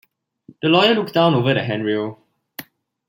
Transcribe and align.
The 0.63 0.67
lawyer 0.67 0.95
looks 0.95 1.11
down 1.11 1.35
over 1.35 1.53
the 1.53 1.63
hand-rail. 1.63 2.19